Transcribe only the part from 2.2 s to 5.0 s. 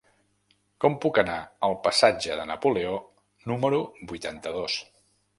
de Napoleó número vuitanta-dos?